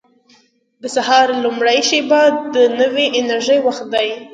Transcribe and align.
•د 0.81 0.83
سهار 0.95 1.27
لومړۍ 1.43 1.79
شېبه 1.89 2.21
د 2.53 2.55
نوې 2.79 3.05
انرژۍ 3.19 3.59
وخت 3.67 3.85
دی. 3.93 4.07